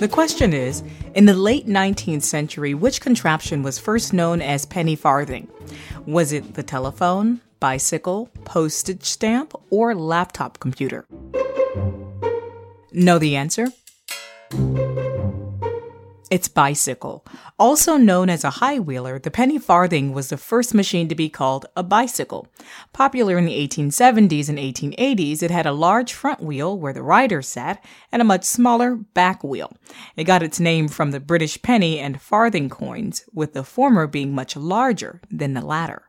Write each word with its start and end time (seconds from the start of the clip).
The 0.00 0.08
question 0.10 0.54
is 0.54 0.82
In 1.14 1.26
the 1.26 1.34
late 1.34 1.66
19th 1.66 2.22
century, 2.22 2.72
which 2.72 3.00
contraption 3.00 3.62
was 3.62 3.78
first 3.78 4.12
known 4.12 4.40
as 4.40 4.64
penny 4.64 4.96
farthing? 4.96 5.48
Was 6.06 6.32
it 6.32 6.54
the 6.54 6.62
telephone, 6.62 7.42
bicycle, 7.60 8.30
postage 8.44 9.04
stamp, 9.04 9.54
or 9.68 9.94
laptop 9.94 10.58
computer? 10.58 11.04
Know 12.92 13.18
the 13.18 13.36
answer? 13.36 13.68
It's 16.30 16.46
bicycle. 16.46 17.26
Also 17.58 17.96
known 17.96 18.30
as 18.30 18.44
a 18.44 18.50
high 18.50 18.78
wheeler, 18.78 19.18
the 19.18 19.32
penny 19.32 19.58
farthing 19.58 20.12
was 20.12 20.28
the 20.28 20.36
first 20.36 20.74
machine 20.74 21.08
to 21.08 21.16
be 21.16 21.28
called 21.28 21.66
a 21.76 21.82
bicycle. 21.82 22.46
Popular 22.92 23.36
in 23.36 23.46
the 23.46 23.66
1870s 23.66 24.48
and 24.48 24.56
1880s, 24.56 25.42
it 25.42 25.50
had 25.50 25.66
a 25.66 25.72
large 25.72 26.12
front 26.12 26.40
wheel 26.40 26.78
where 26.78 26.92
the 26.92 27.02
rider 27.02 27.42
sat 27.42 27.84
and 28.12 28.22
a 28.22 28.24
much 28.24 28.44
smaller 28.44 28.94
back 28.94 29.42
wheel. 29.42 29.72
It 30.14 30.22
got 30.22 30.44
its 30.44 30.60
name 30.60 30.86
from 30.86 31.10
the 31.10 31.18
British 31.18 31.60
penny 31.62 31.98
and 31.98 32.22
farthing 32.22 32.68
coins, 32.68 33.24
with 33.34 33.52
the 33.52 33.64
former 33.64 34.06
being 34.06 34.32
much 34.32 34.54
larger 34.54 35.20
than 35.32 35.54
the 35.54 35.66
latter. 35.66 36.04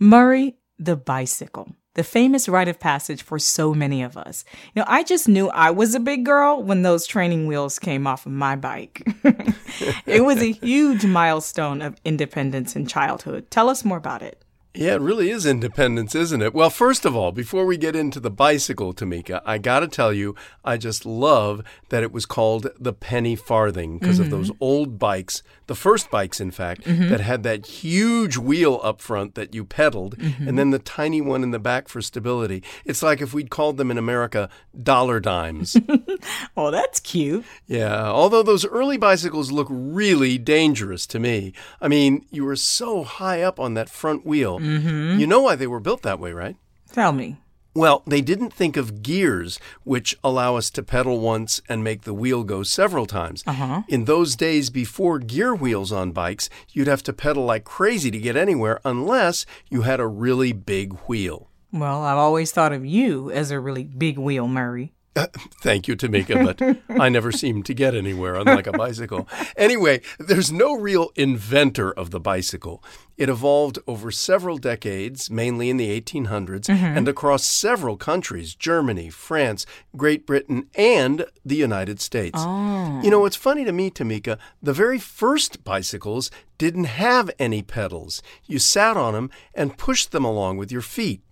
Murray 0.00 0.56
the 0.76 0.96
bicycle 0.96 1.76
the 1.94 2.04
famous 2.04 2.48
rite 2.48 2.68
of 2.68 2.80
passage 2.80 3.22
for 3.22 3.38
so 3.38 3.74
many 3.74 4.02
of 4.02 4.16
us. 4.16 4.44
You 4.74 4.80
know, 4.80 4.86
I 4.88 5.02
just 5.02 5.28
knew 5.28 5.48
I 5.50 5.70
was 5.70 5.94
a 5.94 6.00
big 6.00 6.24
girl 6.24 6.62
when 6.62 6.82
those 6.82 7.06
training 7.06 7.46
wheels 7.46 7.78
came 7.78 8.06
off 8.06 8.24
of 8.26 8.32
my 8.32 8.56
bike. 8.56 9.02
it 10.06 10.24
was 10.24 10.38
a 10.38 10.52
huge 10.52 11.04
milestone 11.04 11.82
of 11.82 11.96
independence 12.04 12.74
in 12.76 12.86
childhood. 12.86 13.50
Tell 13.50 13.68
us 13.68 13.84
more 13.84 13.98
about 13.98 14.22
it. 14.22 14.42
Yeah, 14.74 14.94
it 14.94 15.02
really 15.02 15.28
is 15.28 15.44
independence, 15.44 16.14
isn't 16.14 16.40
it? 16.40 16.54
Well, 16.54 16.70
first 16.70 17.04
of 17.04 17.14
all, 17.14 17.30
before 17.30 17.66
we 17.66 17.76
get 17.76 17.94
into 17.94 18.18
the 18.18 18.30
bicycle, 18.30 18.94
Tamika, 18.94 19.42
I 19.44 19.58
got 19.58 19.80
to 19.80 19.88
tell 19.88 20.14
you, 20.14 20.34
I 20.64 20.78
just 20.78 21.04
love 21.04 21.62
that 21.90 22.02
it 22.02 22.10
was 22.10 22.24
called 22.24 22.68
the 22.80 22.94
penny 22.94 23.36
farthing 23.36 23.98
because 23.98 24.16
mm-hmm. 24.16 24.24
of 24.24 24.30
those 24.30 24.50
old 24.60 24.98
bikes, 24.98 25.42
the 25.66 25.74
first 25.74 26.10
bikes, 26.10 26.40
in 26.40 26.50
fact, 26.50 26.84
mm-hmm. 26.84 27.10
that 27.10 27.20
had 27.20 27.42
that 27.42 27.66
huge 27.66 28.38
wheel 28.38 28.80
up 28.82 29.02
front 29.02 29.34
that 29.34 29.54
you 29.54 29.66
pedaled 29.66 30.16
mm-hmm. 30.16 30.48
and 30.48 30.58
then 30.58 30.70
the 30.70 30.78
tiny 30.78 31.20
one 31.20 31.42
in 31.42 31.50
the 31.50 31.58
back 31.58 31.88
for 31.88 32.00
stability. 32.00 32.62
It's 32.86 33.02
like 33.02 33.20
if 33.20 33.34
we'd 33.34 33.50
called 33.50 33.76
them 33.76 33.90
in 33.90 33.98
America 33.98 34.48
dollar 34.80 35.20
dimes. 35.20 35.76
oh, 36.56 36.70
that's 36.70 36.98
cute. 36.98 37.44
Yeah, 37.66 38.06
although 38.06 38.42
those 38.42 38.64
early 38.64 38.96
bicycles 38.96 39.52
look 39.52 39.68
really 39.70 40.38
dangerous 40.38 41.06
to 41.08 41.18
me. 41.18 41.52
I 41.78 41.88
mean, 41.88 42.24
you 42.30 42.46
were 42.46 42.56
so 42.56 43.04
high 43.04 43.42
up 43.42 43.60
on 43.60 43.74
that 43.74 43.90
front 43.90 44.24
wheel. 44.24 44.61
Mm-hmm. 44.62 45.18
You 45.18 45.26
know 45.26 45.42
why 45.42 45.56
they 45.56 45.66
were 45.66 45.80
built 45.80 46.02
that 46.02 46.20
way, 46.20 46.32
right? 46.32 46.56
Tell 46.92 47.12
me. 47.12 47.38
Well, 47.74 48.02
they 48.06 48.20
didn't 48.20 48.52
think 48.52 48.76
of 48.76 49.02
gears, 49.02 49.58
which 49.82 50.14
allow 50.22 50.56
us 50.56 50.68
to 50.70 50.82
pedal 50.82 51.20
once 51.20 51.62
and 51.70 51.82
make 51.82 52.02
the 52.02 52.12
wheel 52.12 52.44
go 52.44 52.62
several 52.62 53.06
times. 53.06 53.42
Uh-huh. 53.46 53.82
In 53.88 54.04
those 54.04 54.36
days 54.36 54.68
before 54.68 55.18
gear 55.18 55.54
wheels 55.54 55.90
on 55.90 56.12
bikes, 56.12 56.50
you'd 56.70 56.86
have 56.86 57.02
to 57.04 57.14
pedal 57.14 57.46
like 57.46 57.64
crazy 57.64 58.10
to 58.10 58.18
get 58.18 58.36
anywhere 58.36 58.78
unless 58.84 59.46
you 59.70 59.82
had 59.82 60.00
a 60.00 60.06
really 60.06 60.52
big 60.52 60.92
wheel. 61.06 61.48
Well, 61.72 62.02
I've 62.02 62.18
always 62.18 62.52
thought 62.52 62.74
of 62.74 62.84
you 62.84 63.30
as 63.30 63.50
a 63.50 63.58
really 63.58 63.84
big 63.84 64.18
wheel, 64.18 64.46
Murray. 64.46 64.92
Uh, 65.14 65.26
thank 65.62 65.88
you, 65.88 65.96
Tamika, 65.96 66.44
but 66.88 67.00
I 67.00 67.08
never 67.08 67.32
seem 67.32 67.62
to 67.64 67.74
get 67.74 67.94
anywhere, 67.94 68.34
unlike 68.36 68.66
a 68.66 68.72
bicycle. 68.72 69.28
Anyway, 69.56 70.00
there's 70.18 70.50
no 70.50 70.74
real 70.74 71.10
inventor 71.16 71.92
of 71.92 72.10
the 72.10 72.20
bicycle. 72.20 72.82
It 73.18 73.28
evolved 73.28 73.78
over 73.86 74.10
several 74.10 74.56
decades, 74.56 75.30
mainly 75.30 75.68
in 75.68 75.76
the 75.76 76.00
1800s, 76.00 76.66
mm-hmm. 76.66 76.84
and 76.84 77.06
across 77.06 77.44
several 77.44 77.96
countries 77.96 78.54
Germany, 78.54 79.10
France, 79.10 79.66
Great 79.96 80.26
Britain, 80.26 80.68
and 80.74 81.26
the 81.44 81.56
United 81.56 82.00
States. 82.00 82.38
Oh. 82.40 83.00
You 83.02 83.10
know, 83.10 83.26
it's 83.26 83.36
funny 83.36 83.64
to 83.64 83.72
me, 83.72 83.90
Tamika, 83.90 84.38
the 84.62 84.72
very 84.72 84.98
first 84.98 85.62
bicycles 85.62 86.30
didn't 86.56 86.84
have 86.84 87.30
any 87.38 87.62
pedals. 87.62 88.22
You 88.46 88.58
sat 88.58 88.96
on 88.96 89.12
them 89.12 89.30
and 89.54 89.76
pushed 89.76 90.12
them 90.12 90.24
along 90.24 90.56
with 90.56 90.72
your 90.72 90.82
feet 90.82 91.22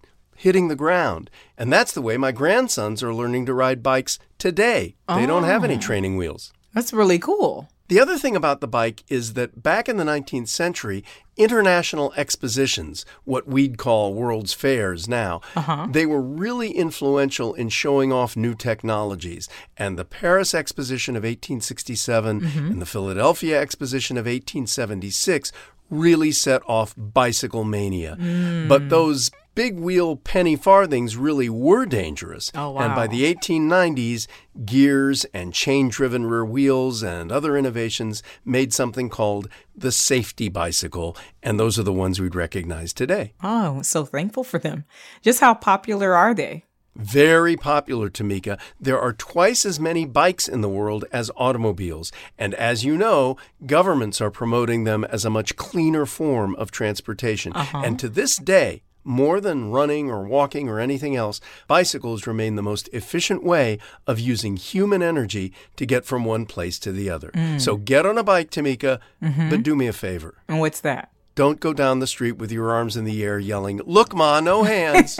hitting 0.41 0.69
the 0.69 0.77
ground. 0.77 1.31
And 1.59 1.71
that's 1.71 1.93
the 1.93 2.01
way 2.01 2.17
my 2.17 2.33
grandsons 2.33 3.03
are 3.03 3.12
learning 3.12 3.45
to 3.47 3.55
ride 3.55 3.83
bikes 3.83 4.19
today. 4.39 4.97
They 5.06 5.25
oh. 5.25 5.27
don't 5.27 5.45
have 5.45 5.65
any 5.65 5.75
oh. 5.75 5.81
training 5.81 6.17
wheels. 6.17 6.53
That's 6.73 6.95
really 6.95 7.19
cool. 7.19 7.69
The 7.89 8.01
other 8.01 8.17
thing 8.17 8.37
about 8.37 8.61
the 8.61 8.69
bike 8.69 9.03
is 9.09 9.34
that 9.34 9.62
back 9.62 9.89
in 9.89 9.97
the 9.97 10.05
19th 10.05 10.49
century, 10.49 11.05
international 11.37 12.15
expositions, 12.17 13.05
what 13.25 13.49
we'd 13.49 13.77
call 13.77 14.15
world's 14.15 14.55
fairs 14.55 15.09
now, 15.09 15.41
uh-huh. 15.56 15.89
they 15.91 16.06
were 16.06 16.23
really 16.23 16.71
influential 16.71 17.53
in 17.53 17.69
showing 17.69 18.12
off 18.12 18.37
new 18.37 18.55
technologies. 18.55 19.49
And 19.77 19.99
the 19.99 20.05
Paris 20.05 20.55
Exposition 20.55 21.17
of 21.17 21.25
1867 21.25 22.41
mm-hmm. 22.41 22.59
and 22.59 22.81
the 22.81 22.87
Philadelphia 22.87 23.61
Exposition 23.61 24.17
of 24.17 24.25
1876 24.25 25.53
really 25.91 26.31
set 26.31 26.62
off 26.69 26.95
bicycle 26.97 27.65
mania. 27.65 28.17
Mm. 28.19 28.69
But 28.69 28.89
those 28.89 29.31
big 29.55 29.78
wheel 29.78 30.16
penny 30.16 30.56
farthings 30.56 31.16
really 31.16 31.49
were 31.49 31.87
dangerous. 31.87 32.50
Oh, 32.55 32.71
wow. 32.71 32.83
And 32.83 32.94
by 32.94 33.06
the 33.06 33.33
1890s, 33.34 34.27
gears 34.65 35.25
and 35.34 35.53
chain 35.53 35.88
driven 35.88 36.27
rear 36.27 36.44
wheels 36.44 37.03
and 37.03 37.31
other 37.31 37.56
innovations 37.56 38.22
made 38.44 38.72
something 38.72 39.09
called 39.09 39.49
the 39.75 39.93
safety 39.93 40.49
bicycle. 40.49 41.16
And 41.43 41.59
those 41.59 41.78
are 41.78 41.84
the 41.84 41.93
ones 41.93 42.21
we'd 42.21 42.34
recognize 42.34 42.93
today. 42.93 43.33
Oh, 43.43 43.83
so 43.83 44.05
thankful 44.05 44.44
for 44.44 44.59
them. 44.59 44.84
Just 45.22 45.41
how 45.41 45.55
popular 45.55 46.15
are 46.15 46.34
they? 46.34 46.65
Very 46.97 47.56
popular, 47.56 48.10
Tamika. 48.10 48.59
There 48.81 49.00
are 49.00 49.12
twice 49.12 49.65
as 49.65 49.78
many 49.78 50.05
bikes 50.05 50.49
in 50.49 50.60
the 50.60 50.69
world 50.69 51.05
as 51.12 51.31
automobiles. 51.37 52.10
And 52.37 52.53
as 52.55 52.84
you 52.84 52.97
know, 52.97 53.37
governments 53.65 54.21
are 54.21 54.31
promoting 54.31 54.84
them 54.84 55.05
as 55.05 55.25
a 55.25 55.31
much 55.31 55.56
cleaner 55.56 56.05
form 56.05 56.56
of 56.56 56.71
transportation. 56.71 57.53
Uh-huh. 57.53 57.83
And 57.84 57.99
to 58.00 58.09
this 58.09 58.37
day, 58.37 58.83
more 59.05 59.41
than 59.41 59.71
running 59.71 60.11
or 60.11 60.25
walking 60.25 60.69
or 60.69 60.81
anything 60.81 61.16
else, 61.16 61.41
bicycles 61.66 62.27
remain 62.27 62.56
the 62.56 62.62
most 62.62 62.88
efficient 62.93 63.43
way 63.43 63.78
of 64.06 64.19
using 64.19 64.56
human 64.56 65.03
energy 65.03 65.53
to 65.77 65.87
get 65.87 66.05
from 66.05 66.25
one 66.25 66.47
place 66.47 66.78
to 66.81 66.93
the 66.93 67.10
other. 67.10 67.31
Mm. 67.31 67.60
So 67.60 67.77
get 67.77 68.06
on 68.06 68.19
a 68.19 68.22
bike, 68.22 68.50
Tamika, 68.50 69.00
mm-hmm. 69.22 69.50
but 69.50 69.62
do 69.62 69.75
me 69.75 69.87
a 69.87 69.93
favor. 69.93 70.34
And 70.49 70.60
what's 70.60 70.81
that? 70.81 71.10
Don't 71.34 71.60
go 71.60 71.72
down 71.72 72.00
the 72.00 72.06
street 72.06 72.33
with 72.33 72.53
your 72.53 72.71
arms 72.71 72.97
in 72.97 73.05
the 73.05 73.22
air 73.22 73.39
yelling, 73.39 73.81
Look, 73.87 74.15
Ma, 74.15 74.41
no 74.41 74.65
hands. 74.65 75.19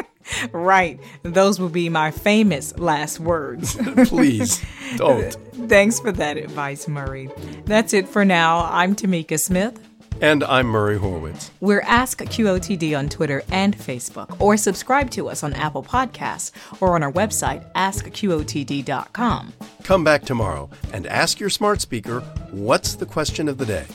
right. 0.52 0.98
Those 1.22 1.60
will 1.60 1.68
be 1.68 1.88
my 1.88 2.10
famous 2.10 2.76
last 2.78 3.20
words. 3.20 3.76
Please 4.08 4.64
don't. 4.96 5.32
Thanks 5.68 6.00
for 6.00 6.12
that 6.12 6.36
advice, 6.36 6.88
Murray. 6.88 7.30
That's 7.66 7.92
it 7.92 8.08
for 8.08 8.24
now. 8.24 8.68
I'm 8.70 8.96
Tamika 8.96 9.38
Smith. 9.38 9.78
And 10.20 10.44
I'm 10.44 10.66
Murray 10.66 10.98
Horwitz. 10.98 11.50
We're 11.60 11.80
Ask 11.80 12.18
QOTD 12.18 12.96
on 12.98 13.08
Twitter 13.08 13.42
and 13.50 13.76
Facebook, 13.76 14.38
or 14.38 14.56
subscribe 14.56 15.10
to 15.12 15.28
us 15.28 15.42
on 15.42 15.54
Apple 15.54 15.82
Podcasts 15.82 16.52
or 16.80 16.94
on 16.94 17.02
our 17.02 17.12
website, 17.12 17.70
askqotd.com. 17.72 19.52
Come 19.82 20.04
back 20.04 20.22
tomorrow 20.22 20.68
and 20.92 21.06
ask 21.06 21.40
your 21.40 21.50
smart 21.50 21.80
speaker 21.80 22.20
what's 22.50 22.94
the 22.94 23.06
question 23.06 23.48
of 23.48 23.58
the 23.58 23.66
day? 23.66 23.86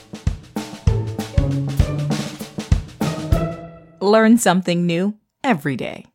Learn 4.00 4.36
something 4.38 4.84
new 4.84 5.14
every 5.44 5.76
day. 5.76 6.06